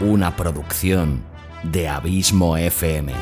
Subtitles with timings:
[0.00, 1.22] una producción
[1.62, 3.12] de Abismo FM.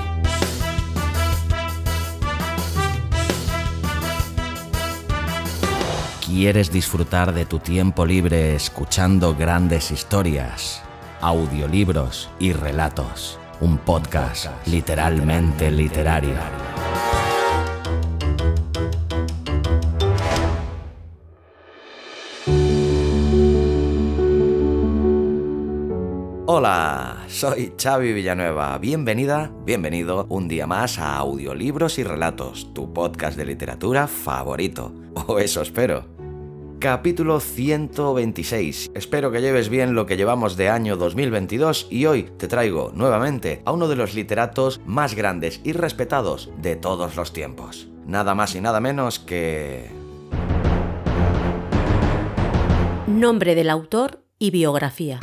[6.26, 10.82] ¿Quieres disfrutar de tu tiempo libre escuchando grandes historias,
[11.20, 13.38] audiolibros y relatos?
[13.60, 16.73] Un podcast literalmente literario.
[26.46, 28.76] Hola, soy Xavi Villanueva.
[28.76, 34.92] Bienvenida, bienvenido un día más a Audiolibros y Relatos, tu podcast de literatura favorito.
[35.26, 36.04] O eso espero.
[36.80, 38.90] Capítulo 126.
[38.94, 43.62] Espero que lleves bien lo que llevamos de año 2022 y hoy te traigo nuevamente
[43.64, 47.88] a uno de los literatos más grandes y respetados de todos los tiempos.
[48.06, 49.88] Nada más y nada menos que...
[53.06, 55.20] Nombre del autor y biografía.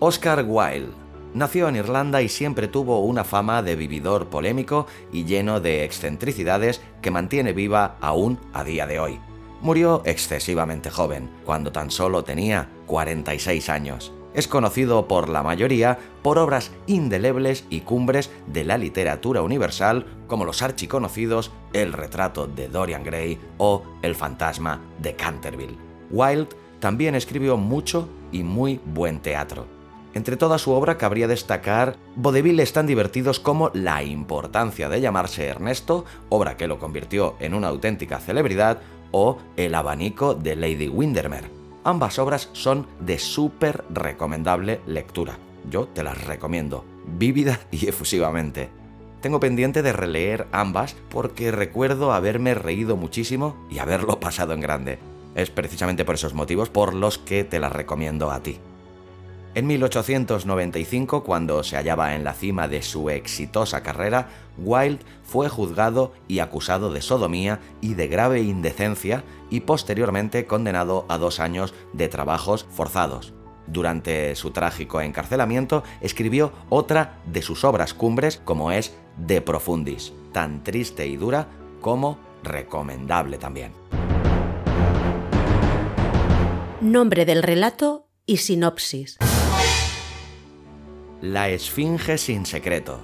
[0.00, 0.92] Oscar Wilde.
[1.34, 6.80] Nació en Irlanda y siempre tuvo una fama de vividor polémico y lleno de excentricidades
[7.00, 9.20] que mantiene viva aún a día de hoy.
[9.60, 14.12] Murió excesivamente joven, cuando tan solo tenía 46 años.
[14.34, 20.44] Es conocido por la mayoría por obras indelebles y cumbres de la literatura universal como
[20.44, 25.78] los archiconocidos El retrato de Dorian Gray o El fantasma de Canterville.
[26.10, 26.48] Wilde
[26.80, 29.73] también escribió mucho y muy buen teatro.
[30.14, 36.04] Entre toda su obra cabría destacar vodeviles tan divertidos como La importancia de llamarse Ernesto,
[36.28, 38.78] obra que lo convirtió en una auténtica celebridad,
[39.10, 41.48] o El abanico de Lady Windermere.
[41.82, 45.36] Ambas obras son de súper recomendable lectura.
[45.68, 48.70] Yo te las recomiendo, vívida y efusivamente.
[49.20, 54.98] Tengo pendiente de releer ambas porque recuerdo haberme reído muchísimo y haberlo pasado en grande.
[55.34, 58.58] Es precisamente por esos motivos por los que te las recomiendo a ti.
[59.54, 64.28] En 1895, cuando se hallaba en la cima de su exitosa carrera,
[64.58, 71.18] Wilde fue juzgado y acusado de sodomía y de grave indecencia y posteriormente condenado a
[71.18, 73.32] dos años de trabajos forzados.
[73.68, 80.64] Durante su trágico encarcelamiento escribió otra de sus obras cumbres como es De Profundis, tan
[80.64, 81.46] triste y dura
[81.80, 83.72] como recomendable también.
[86.80, 89.16] Nombre del relato y sinopsis.
[91.24, 92.98] La Esfinge sin secreto.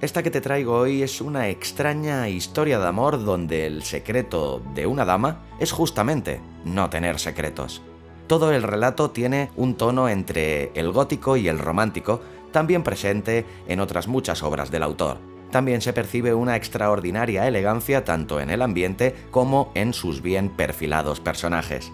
[0.00, 4.86] Esta que te traigo hoy es una extraña historia de amor donde el secreto de
[4.86, 7.82] una dama es justamente no tener secretos.
[8.28, 12.20] Todo el relato tiene un tono entre el gótico y el romántico,
[12.52, 15.18] también presente en otras muchas obras del autor.
[15.50, 21.18] También se percibe una extraordinaria elegancia tanto en el ambiente como en sus bien perfilados
[21.18, 21.90] personajes.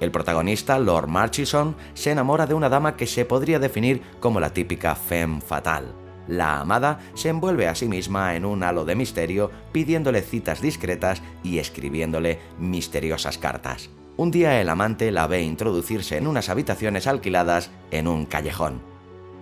[0.00, 4.52] El protagonista, Lord Marchison, se enamora de una dama que se podría definir como la
[4.52, 5.94] típica femme fatal.
[6.28, 11.22] La amada se envuelve a sí misma en un halo de misterio, pidiéndole citas discretas
[11.42, 13.90] y escribiéndole misteriosas cartas.
[14.16, 18.82] Un día el amante la ve introducirse en unas habitaciones alquiladas en un callejón.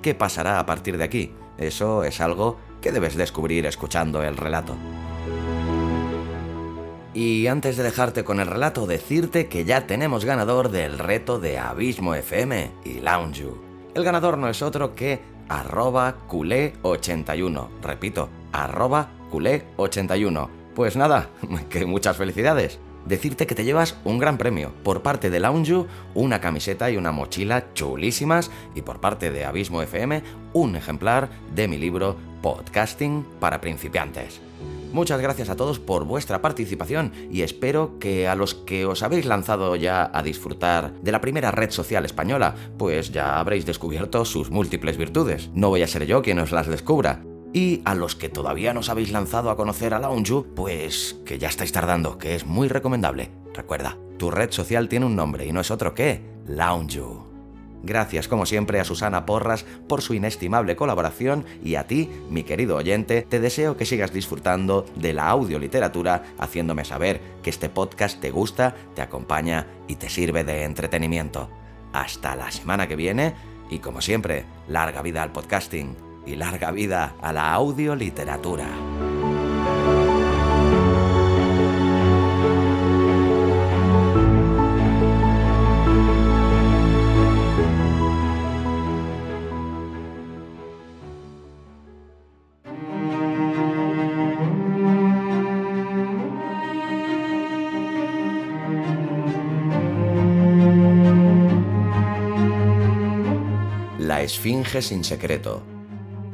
[0.00, 1.32] ¿Qué pasará a partir de aquí?
[1.58, 4.76] Eso es algo que debes descubrir escuchando el relato.
[7.16, 11.56] Y antes de dejarte con el relato, decirte que ya tenemos ganador del reto de
[11.56, 13.46] Abismo FM y Lounge.
[13.94, 17.68] El ganador no es otro que arroba culé81.
[17.80, 20.48] Repito, arroba culé81.
[20.74, 21.30] Pues nada,
[21.70, 22.80] que muchas felicidades.
[23.06, 24.74] Decirte que te llevas un gran premio.
[24.82, 28.50] Por parte de Lounge, una camiseta y una mochila chulísimas.
[28.74, 30.22] Y por parte de Abismo FM,
[30.52, 34.42] un ejemplar de mi libro Podcasting para principiantes.
[34.96, 39.26] Muchas gracias a todos por vuestra participación y espero que a los que os habéis
[39.26, 44.50] lanzado ya a disfrutar de la primera red social española, pues ya habréis descubierto sus
[44.50, 45.50] múltiples virtudes.
[45.52, 47.22] No voy a ser yo quien os las descubra.
[47.52, 51.38] Y a los que todavía no os habéis lanzado a conocer a Lounge, pues que
[51.38, 53.32] ya estáis tardando, que es muy recomendable.
[53.52, 57.25] Recuerda, tu red social tiene un nombre y no es otro que Lounge.
[57.82, 62.76] Gracias como siempre a Susana Porras por su inestimable colaboración y a ti, mi querido
[62.76, 68.30] oyente, te deseo que sigas disfrutando de la audioliteratura haciéndome saber que este podcast te
[68.30, 71.48] gusta, te acompaña y te sirve de entretenimiento.
[71.92, 73.34] Hasta la semana que viene
[73.70, 75.96] y como siempre, larga vida al podcasting
[76.26, 78.68] y larga vida a la audioliteratura.
[104.26, 105.62] Esfinge sin secreto,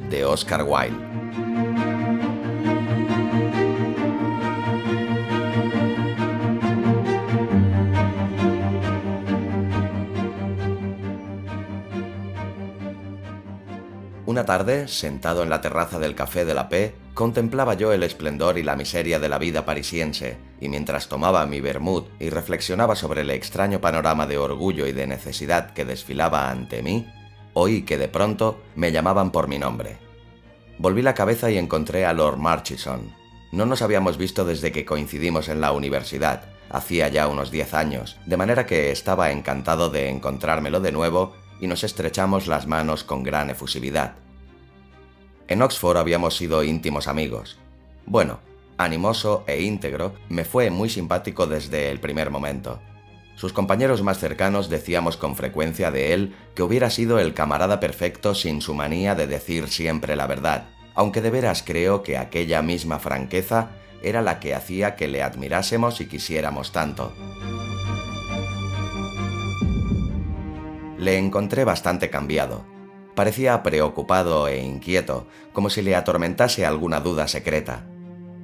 [0.09, 0.97] de Oscar Wilde.
[14.25, 18.57] Una tarde, sentado en la terraza del café de la P, contemplaba yo el esplendor
[18.57, 23.21] y la miseria de la vida parisiense, y mientras tomaba mi vermut y reflexionaba sobre
[23.21, 27.05] el extraño panorama de orgullo y de necesidad que desfilaba ante mí,
[27.53, 29.97] oí que de pronto me llamaban por mi nombre.
[30.77, 33.13] Volví la cabeza y encontré a Lord Marchison.
[33.51, 38.17] No nos habíamos visto desde que coincidimos en la universidad, hacía ya unos diez años,
[38.25, 43.23] de manera que estaba encantado de encontrármelo de nuevo y nos estrechamos las manos con
[43.23, 44.15] gran efusividad.
[45.47, 47.59] En Oxford habíamos sido íntimos amigos.
[48.05, 48.39] Bueno,
[48.77, 52.81] animoso e íntegro, me fue muy simpático desde el primer momento.
[53.35, 58.35] Sus compañeros más cercanos decíamos con frecuencia de él que hubiera sido el camarada perfecto
[58.35, 62.99] sin su manía de decir siempre la verdad, aunque de veras creo que aquella misma
[62.99, 63.71] franqueza
[64.01, 67.13] era la que hacía que le admirásemos y quisiéramos tanto.
[70.97, 72.65] Le encontré bastante cambiado,
[73.15, 77.85] Parecía preocupado e inquieto, como si le atormentase alguna duda secreta.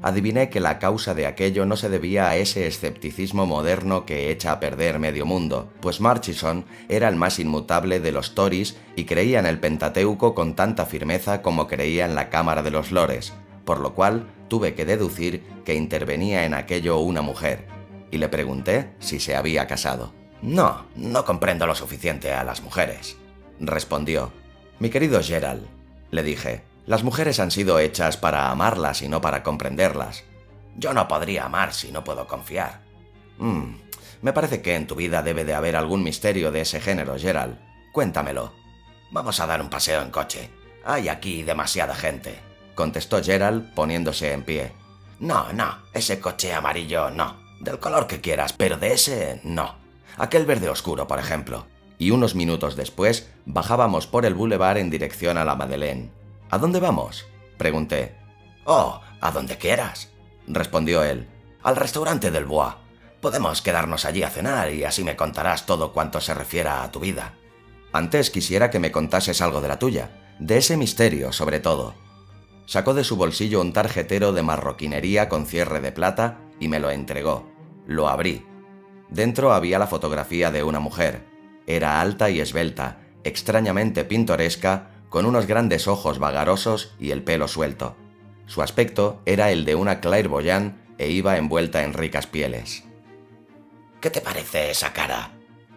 [0.02, 4.54] Adiviné que la causa de aquello no se debía a ese escepticismo moderno que echa
[4.54, 9.40] a perder medio mundo, pues Marchison era el más inmutable de los Tories y creía
[9.40, 13.34] en el Pentateuco con tanta firmeza como creía en la Cámara de los Lores,
[13.66, 17.68] por lo cual tuve que deducir que intervenía en aquello una mujer,
[18.10, 20.14] y le pregunté si se había casado.
[20.42, 23.18] No, no comprendo lo suficiente a las mujeres,
[23.60, 24.32] respondió,
[24.80, 25.68] mi querido Gerald,
[26.10, 30.24] le dije, las mujeres han sido hechas para amarlas y no para comprenderlas.
[30.76, 32.82] Yo no podría amar si no puedo confiar.
[33.38, 33.76] Mm,
[34.24, 37.60] me parece que en tu vida debe de haber algún misterio de ese género, Gerald.
[37.94, 38.56] Cuéntamelo.
[39.12, 40.50] Vamos a dar un paseo en coche.
[40.84, 42.40] Hay aquí demasiada gente,
[42.74, 44.72] contestó Gerald poniéndose en pie.
[45.20, 47.40] No, no, ese coche amarillo no.
[47.60, 49.76] Del color que quieras, pero de ese no.
[50.18, 51.68] Aquel verde oscuro, por ejemplo
[52.00, 56.10] y unos minutos después bajábamos por el boulevard en dirección a la Madeleine.
[56.50, 57.28] ¿A dónde vamos?
[57.58, 58.16] pregunté.
[58.66, 60.10] Oh, a donde quieras,
[60.48, 61.28] respondió él.
[61.62, 62.76] Al restaurante del Bois.
[63.22, 67.00] Podemos quedarnos allí a cenar y así me contarás todo cuanto se refiera a tu
[67.00, 67.34] vida.
[67.92, 71.96] Antes quisiera que me contases algo de la tuya, de ese misterio sobre todo.
[72.66, 76.92] Sacó de su bolsillo un tarjetero de marroquinería con cierre de plata y me lo
[76.92, 77.52] entregó.
[77.86, 78.46] Lo abrí.
[79.10, 81.26] Dentro había la fotografía de una mujer,
[81.68, 87.96] era alta y esbelta, extrañamente pintoresca, con unos grandes ojos vagarosos y el pelo suelto.
[88.46, 92.84] Su aspecto era el de una clairvoyante e iba envuelta en ricas pieles.
[94.02, 95.32] ¿Qué te parece esa cara?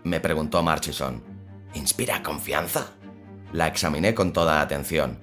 [0.04, 1.22] me preguntó Marchison.
[1.74, 2.92] ¿Inspira confianza?
[3.52, 5.20] La examiné con toda atención.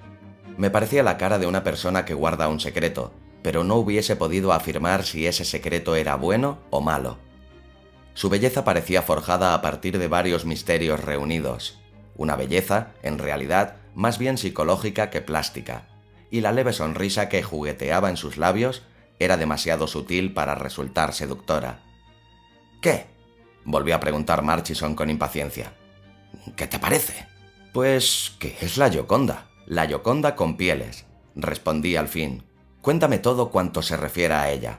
[0.56, 4.52] Me parecía la cara de una persona que guarda un secreto, pero no hubiese podido
[4.52, 7.18] afirmar si ese secreto era bueno o malo.
[8.14, 11.78] Su belleza parecía forjada a partir de varios misterios reunidos,
[12.16, 15.88] una belleza, en realidad, más bien psicológica que plástica,
[16.30, 18.82] y la leve sonrisa que jugueteaba en sus labios
[19.18, 21.82] era demasiado sutil para resultar seductora.
[22.80, 23.06] ¿Qué?
[23.64, 25.74] volvió a preguntar Marchison con impaciencia.
[26.56, 27.26] ¿Qué te parece?
[27.72, 32.44] Pues que es la Yoconda, la Yoconda con pieles, respondí al fin.
[32.80, 34.78] Cuéntame todo cuanto se refiera a ella.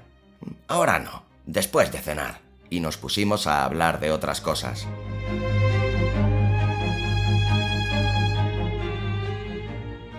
[0.68, 4.88] Ahora no, después de cenar y nos pusimos a hablar de otras cosas.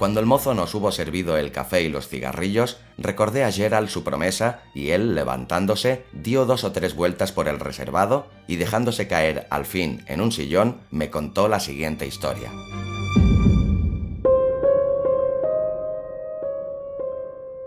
[0.02, 4.02] Cuando el mozo nos hubo servido el café y los cigarrillos, recordé a Gerald su
[4.02, 9.46] promesa y él, levantándose, dio dos o tres vueltas por el reservado y dejándose caer
[9.48, 12.50] al fin en un sillón, me contó la siguiente historia.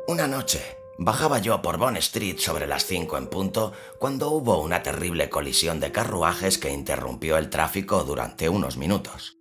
[0.10, 0.62] Una noche,
[0.98, 5.80] Bajaba yo por Bond Street sobre las 5 en punto cuando hubo una terrible colisión
[5.80, 9.35] de carruajes que interrumpió el tráfico durante unos minutos.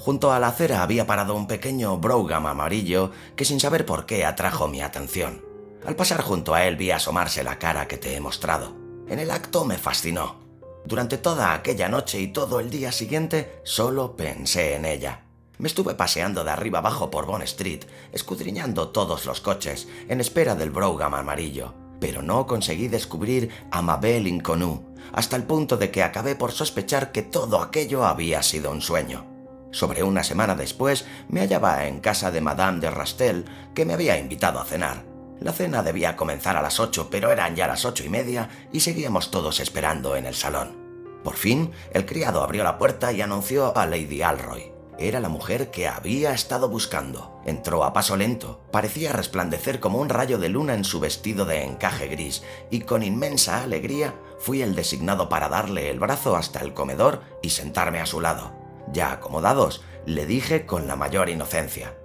[0.00, 4.24] Junto a la acera había parado un pequeño Brougham amarillo que sin saber por qué
[4.24, 5.44] atrajo mi atención.
[5.84, 8.74] Al pasar junto a él vi asomarse la cara que te he mostrado.
[9.08, 10.40] En el acto me fascinó.
[10.86, 15.26] Durante toda aquella noche y todo el día siguiente solo pensé en ella.
[15.58, 20.54] Me estuve paseando de arriba abajo por Bond Street, escudriñando todos los coches, en espera
[20.54, 26.02] del Brougham amarillo, pero no conseguí descubrir a Mabel Inconnu, hasta el punto de que
[26.02, 29.29] acabé por sospechar que todo aquello había sido un sueño.
[29.70, 34.18] Sobre una semana después me hallaba en casa de Madame de Rastel, que me había
[34.18, 35.04] invitado a cenar.
[35.40, 38.80] La cena debía comenzar a las ocho, pero eran ya las ocho y media y
[38.80, 40.76] seguíamos todos esperando en el salón.
[41.24, 44.72] Por fin, el criado abrió la puerta y anunció a Lady Alroy.
[44.98, 47.40] Era la mujer que había estado buscando.
[47.46, 51.64] Entró a paso lento, parecía resplandecer como un rayo de luna en su vestido de
[51.64, 56.74] encaje gris, y con inmensa alegría fui el designado para darle el brazo hasta el
[56.74, 58.59] comedor y sentarme a su lado.
[58.92, 61.96] Ya acomodados, le dije con la mayor inocencia.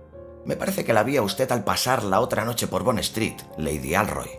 [0.45, 3.37] Me parece que la vi a usted al pasar la otra noche por Bond Street,
[3.57, 4.29] Lady Alroy.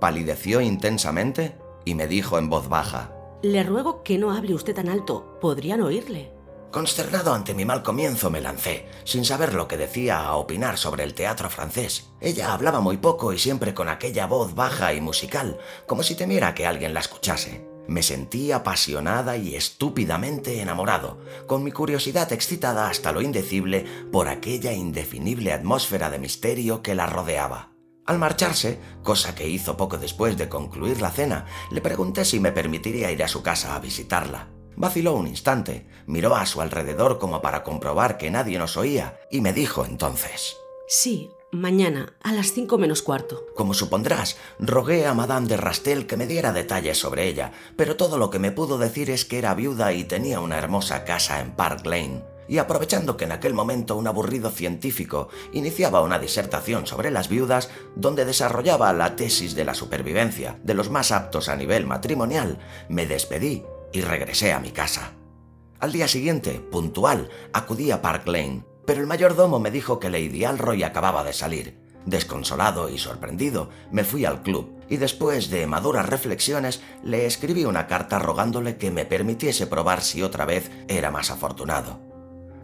[0.00, 3.12] Palideció intensamente y me dijo en voz baja.
[3.42, 5.38] Le ruego que no hable usted tan alto.
[5.40, 6.32] Podrían oírle.
[6.72, 11.04] Consternado ante mi mal comienzo me lancé, sin saber lo que decía, a opinar sobre
[11.04, 12.10] el teatro francés.
[12.20, 16.52] Ella hablaba muy poco y siempre con aquella voz baja y musical, como si temiera
[16.52, 17.73] que alguien la escuchase.
[17.86, 24.72] Me sentí apasionada y estúpidamente enamorado, con mi curiosidad excitada hasta lo indecible por aquella
[24.72, 27.70] indefinible atmósfera de misterio que la rodeaba.
[28.06, 32.52] Al marcharse, cosa que hizo poco después de concluir la cena, le pregunté si me
[32.52, 34.48] permitiría ir a su casa a visitarla.
[34.76, 39.40] Vaciló un instante, miró a su alrededor como para comprobar que nadie nos oía y
[39.40, 40.56] me dijo entonces.
[40.86, 43.46] Sí, mañana, a las cinco menos cuarto.
[43.54, 48.18] Como supondrás, rogué a Madame de Rastel que me diera detalles sobre ella, pero todo
[48.18, 51.52] lo que me pudo decir es que era viuda y tenía una hermosa casa en
[51.52, 52.24] Park Lane.
[52.46, 57.70] Y aprovechando que en aquel momento un aburrido científico iniciaba una disertación sobre las viudas,
[57.96, 62.58] donde desarrollaba la tesis de la supervivencia de los más aptos a nivel matrimonial,
[62.88, 65.12] me despedí y regresé a mi casa.
[65.80, 70.44] Al día siguiente, puntual, acudí a Park Lane, pero el mayordomo me dijo que Lady
[70.44, 71.78] Alroy acababa de salir.
[72.06, 77.86] Desconsolado y sorprendido, me fui al club y después de maduras reflexiones le escribí una
[77.86, 82.00] carta rogándole que me permitiese probar si otra vez era más afortunado.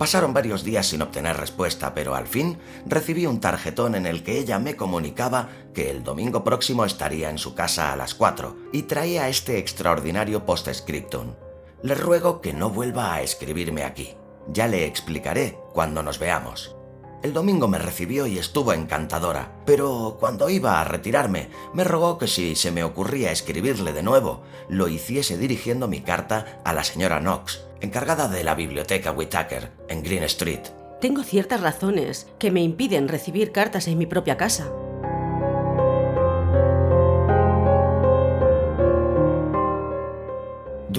[0.01, 4.39] Pasaron varios días sin obtener respuesta, pero al fin recibí un tarjetón en el que
[4.39, 8.85] ella me comunicaba que el domingo próximo estaría en su casa a las 4 y
[8.85, 11.35] traía este extraordinario postscriptum.
[11.83, 14.15] Le ruego que no vuelva a escribirme aquí.
[14.53, 16.75] Ya le explicaré cuando nos veamos.
[17.23, 22.27] El domingo me recibió y estuvo encantadora, pero cuando iba a retirarme me rogó que
[22.27, 27.21] si se me ocurría escribirle de nuevo, lo hiciese dirigiendo mi carta a la señora
[27.21, 30.63] Knox, encargada de la biblioteca Whitaker, en Green Street.
[31.01, 34.71] Tengo ciertas razones que me impiden recibir cartas en mi propia casa.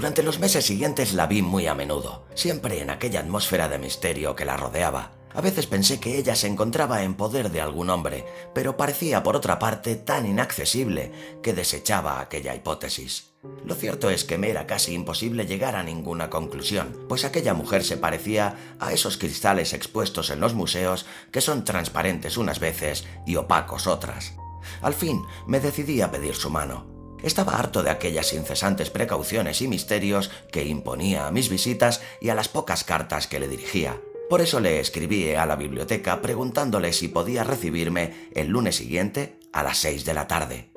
[0.02, 4.36] Durante los meses siguientes la vi muy a menudo, siempre en aquella atmósfera de misterio
[4.36, 5.12] que la rodeaba.
[5.32, 9.36] A veces pensé que ella se encontraba en poder de algún hombre, pero parecía por
[9.36, 11.12] otra parte tan inaccesible
[11.44, 13.34] que desechaba aquella hipótesis.
[13.64, 17.84] Lo cierto es que me era casi imposible llegar a ninguna conclusión, pues aquella mujer
[17.84, 23.36] se parecía a esos cristales expuestos en los museos que son transparentes unas veces y
[23.36, 24.34] opacos otras.
[24.82, 27.01] Al fin me decidí a pedir su mano.
[27.24, 32.36] Estaba harto de aquellas incesantes precauciones y misterios que imponía a mis visitas y a
[32.36, 34.02] las pocas cartas que le dirigía.
[34.30, 39.62] Por eso le escribí a la biblioteca preguntándole si podía recibirme el lunes siguiente a
[39.62, 40.72] las seis de la tarde.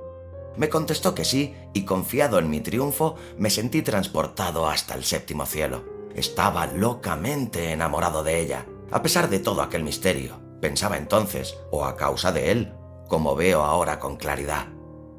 [0.56, 5.46] Me contestó que sí y confiado en mi triunfo me sentí transportado hasta el séptimo
[5.46, 5.84] cielo.
[6.14, 10.40] Estaba locamente enamorado de ella, a pesar de todo aquel misterio.
[10.60, 12.74] Pensaba entonces, o a causa de él,
[13.08, 14.73] como veo ahora con claridad.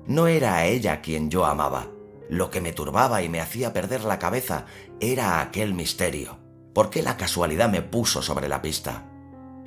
[0.07, 1.88] No era a ella quien yo amaba.
[2.29, 4.65] Lo que me turbaba y me hacía perder la cabeza
[5.00, 6.38] era aquel misterio.
[6.74, 9.05] ¿Por qué la casualidad me puso sobre la pista?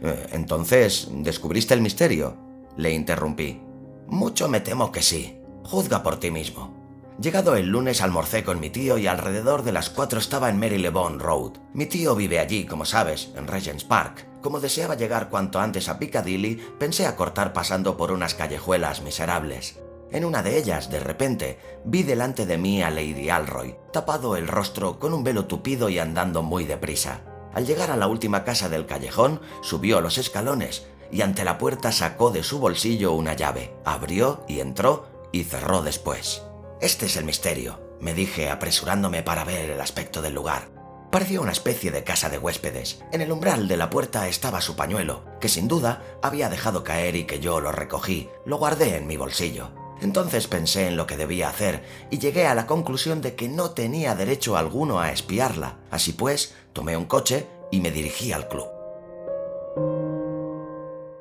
[0.03, 2.37] Eh, entonces, ¿descubriste el misterio?
[2.77, 3.61] Le interrumpí.
[4.07, 5.41] Mucho me temo que sí.
[5.65, 6.79] Juzga por ti mismo.
[7.21, 11.19] Llegado el lunes almorcé con mi tío y alrededor de las cuatro estaba en Marylebone
[11.19, 11.55] Road.
[11.75, 14.25] Mi tío vive allí, como sabes, en Regent's Park.
[14.41, 19.81] Como deseaba llegar cuanto antes a Piccadilly, pensé acortar pasando por unas callejuelas miserables.
[20.11, 24.49] En una de ellas, de repente, vi delante de mí a Lady Alroy, tapado el
[24.49, 27.21] rostro con un velo tupido y andando muy deprisa.
[27.53, 31.93] Al llegar a la última casa del callejón, subió los escalones y ante la puerta
[31.93, 36.43] sacó de su bolsillo una llave, abrió y entró y cerró después.
[36.81, 40.69] Este es el misterio, me dije apresurándome para ver el aspecto del lugar.
[41.11, 43.03] Parecía una especie de casa de huéspedes.
[43.13, 47.17] En el umbral de la puerta estaba su pañuelo, que sin duda había dejado caer
[47.17, 49.71] y que yo lo recogí, lo guardé en mi bolsillo.
[50.01, 53.71] Entonces pensé en lo que debía hacer y llegué a la conclusión de que no
[53.71, 55.79] tenía derecho alguno a espiarla.
[55.91, 58.69] Así pues, tomé un coche y me dirigí al club.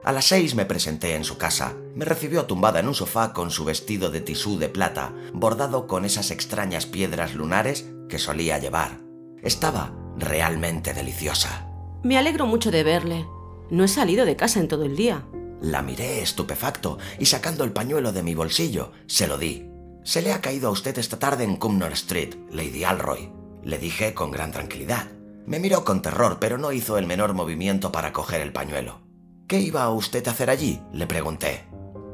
[0.04, 1.74] A las seis me presenté en su casa.
[1.94, 6.06] Me recibió tumbada en un sofá con su vestido de tisú de plata, bordado con
[6.06, 9.00] esas extrañas piedras lunares que solía llevar.
[9.44, 11.68] Estaba realmente deliciosa.
[12.04, 13.28] Me alegro mucho de verle.
[13.70, 15.26] No he salido de casa en todo el día.
[15.62, 19.70] La miré estupefacto y sacando el pañuelo de mi bolsillo, se lo di.
[20.04, 23.32] Se le ha caído a usted esta tarde en Cumnor Street, Lady Alroy.
[23.64, 25.08] Le dije con gran tranquilidad.
[25.46, 29.02] Me miró con terror, pero no hizo el menor movimiento para coger el pañuelo.
[29.48, 30.82] ¿Qué iba usted a hacer allí?
[30.94, 31.66] le pregunté.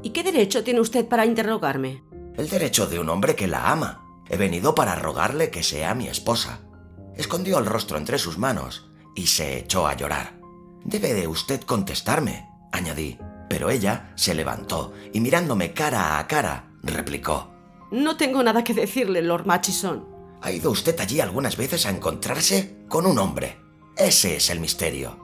[0.01, 2.03] ¿Y qué derecho tiene usted para interrogarme?
[2.35, 4.01] El derecho de un hombre que la ama.
[4.29, 6.62] He venido para rogarle que sea mi esposa.
[7.15, 10.39] Escondió el rostro entre sus manos y se echó a llorar.
[10.83, 13.17] Debe de usted contestarme, añadí,
[13.53, 17.51] pero ella se levantó y mirándome cara a cara, replicó.
[17.91, 20.07] No tengo nada que decirle, Lord Machison.
[20.41, 23.60] ¿Ha ido usted allí algunas veces a encontrarse con un hombre?
[23.95, 25.19] Ese es el misterio.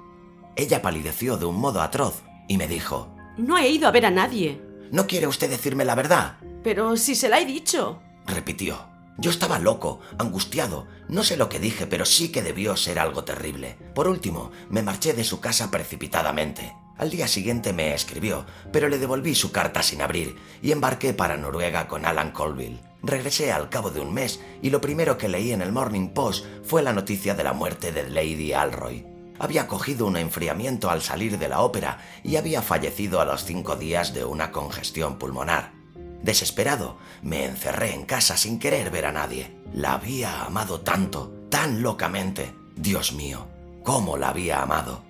[0.56, 4.12] Ella palideció de un modo atroz y me dijo, No he ido a ver a
[4.12, 4.62] nadie.
[4.92, 6.38] ¿No quiere usted decirme la verdad?
[6.64, 8.00] Pero si se la he dicho.
[8.28, 8.78] repitió.
[9.20, 10.88] Yo estaba loco, angustiado.
[11.10, 13.78] No sé lo que dije, pero sí que debió ser algo terrible.
[13.94, 16.74] Por último, me marché de su casa precipitadamente.
[16.98, 21.36] Al día siguiente me escribió, pero le devolví su carta sin abrir y embarqué para
[21.36, 22.80] Noruega con Alan Colville.
[23.04, 26.46] Regresé al cabo de un mes y lo primero que leí en el Morning Post
[26.64, 29.06] fue la noticia de la muerte de Lady Alroy.
[29.38, 33.76] Había cogido un enfriamiento al salir de la ópera y había fallecido a los cinco
[33.76, 35.79] días de una congestión pulmonar.
[36.24, 39.56] Desesperado, me encerré en casa sin querer ver a nadie.
[39.74, 42.54] La había amado tanto, tan locamente.
[42.76, 43.48] Dios mío,
[43.84, 45.04] ¿cómo la había amado?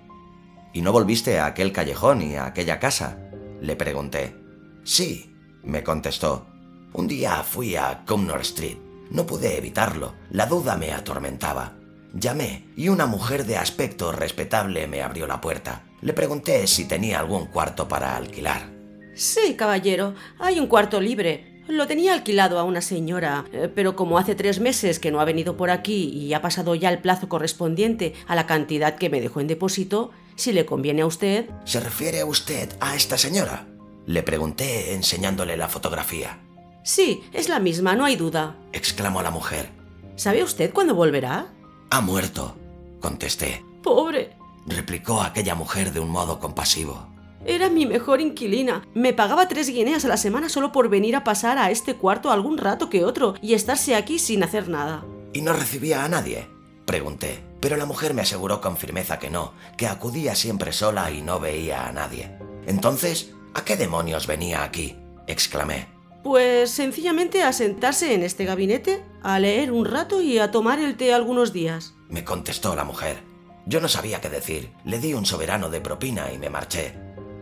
[0.72, 3.18] ¿Y no volviste a aquel callejón y a aquella casa?
[3.60, 4.36] Le pregunté.
[4.84, 6.46] Sí, me contestó.
[6.92, 8.78] Un día fui a Cumnor Street.
[9.10, 10.14] No pude evitarlo.
[10.30, 11.74] La duda me atormentaba.
[12.14, 15.84] Llamé y una mujer de aspecto respetable me abrió la puerta.
[16.00, 18.79] Le pregunté si tenía algún cuarto para alquilar.
[19.20, 21.62] Sí, caballero, hay un cuarto libre.
[21.68, 25.26] Lo tenía alquilado a una señora, eh, pero como hace tres meses que no ha
[25.26, 29.20] venido por aquí y ha pasado ya el plazo correspondiente a la cantidad que me
[29.20, 31.50] dejó en depósito, si le conviene a usted...
[31.66, 33.66] ¿Se refiere usted a esta señora?
[34.06, 36.38] Le pregunté enseñándole la fotografía.
[36.82, 39.68] Sí, es la misma, no hay duda, exclamó la mujer.
[40.16, 41.48] ¿Sabe usted cuándo volverá?
[41.90, 42.56] Ha muerto,
[43.00, 43.62] contesté.
[43.82, 44.34] Pobre,
[44.66, 47.10] replicó aquella mujer de un modo compasivo.
[47.44, 48.82] Era mi mejor inquilina.
[48.94, 52.30] Me pagaba tres guineas a la semana solo por venir a pasar a este cuarto
[52.30, 55.04] algún rato que otro y estarse aquí sin hacer nada.
[55.32, 56.48] ¿Y no recibía a nadie?
[56.84, 61.22] Pregunté, pero la mujer me aseguró con firmeza que no, que acudía siempre sola y
[61.22, 62.30] no veía a nadie.
[62.66, 64.96] Entonces, ¿a qué demonios venía aquí?
[65.26, 65.86] exclamé.
[66.22, 70.96] Pues sencillamente a sentarse en este gabinete, a leer un rato y a tomar el
[70.96, 71.94] té algunos días.
[72.08, 73.22] Me contestó la mujer.
[73.66, 74.70] Yo no sabía qué decir.
[74.84, 76.94] Le di un soberano de propina y me marché.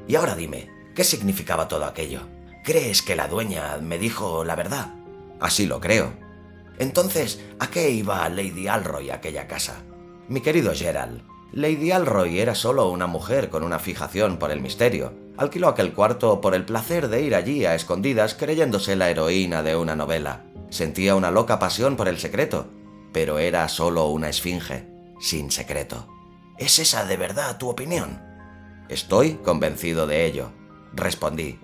[0.09, 2.23] Y ahora dime, ¿qué significaba todo aquello?
[2.64, 4.94] ¿Crees que la dueña me dijo la verdad?
[5.38, 6.14] Así lo creo.
[6.79, 9.83] Entonces, ¿a qué iba Lady Alroy a aquella casa?
[10.29, 15.12] Mi querido Gerald, Lady Alroy era solo una mujer con una fijación por el misterio.
[15.37, 19.77] Alquiló aquel cuarto por el placer de ir allí a escondidas creyéndose la heroína de
[19.77, 20.44] una novela.
[20.71, 22.66] Sentía una loca pasión por el secreto,
[23.12, 24.88] pero era solo una esfinge,
[25.21, 26.07] sin secreto.
[26.59, 28.28] ¿Es esa de verdad tu opinión?
[28.88, 30.51] Estoy convencido de ello,
[30.94, 31.59] respondí.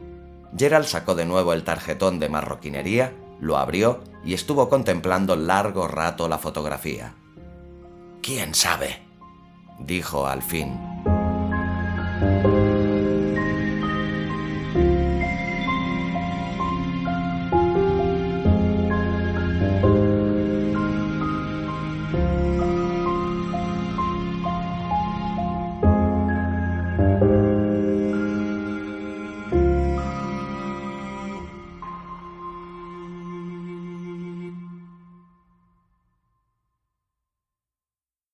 [0.56, 6.28] Gerald sacó de nuevo el tarjetón de marroquinería, lo abrió y estuvo contemplando largo rato
[6.28, 7.14] la fotografía.
[8.22, 9.02] ¿Quién sabe?
[9.78, 10.78] dijo al fin.